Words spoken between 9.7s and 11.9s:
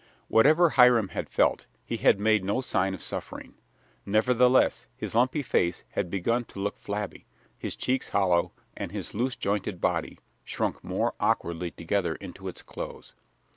body shrunk more awkwardly